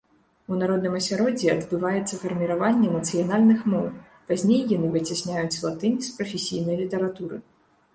У 0.53 0.55
народным 0.61 0.95
асяроддзі 0.99 1.51
адбываецца 1.55 2.19
фарміраванне 2.23 2.89
нацыянальных 2.97 3.59
моў, 3.75 3.87
пазней 4.33 4.67
яны 4.75 4.93
выцясняюць 4.97 5.61
латынь 5.69 6.05
з 6.09 6.21
прафесійнай 6.21 6.75
літаратуры. 6.87 7.37